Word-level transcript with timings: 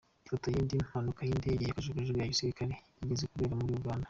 Ifoto 0.25 0.47
y’indi 0.53 0.75
mpanuka 0.87 1.21
y’indege 1.23 1.61
ya 1.65 1.75
Kajugujugu 1.75 2.17
ya 2.19 2.31
Gisirikare 2.33 2.73
yigeze 2.97 3.25
kubera 3.31 3.59
muri 3.59 3.73
Uganda. 3.79 3.99